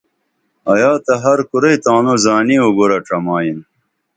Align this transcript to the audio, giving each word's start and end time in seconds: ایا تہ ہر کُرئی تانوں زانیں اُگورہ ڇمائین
ایا 0.71 0.91
تہ 1.05 1.13
ہر 1.23 1.39
کُرئی 1.49 1.77
تانوں 1.83 2.17
زانیں 2.23 2.63
اُگورہ 2.65 2.99
ڇمائین 3.07 3.57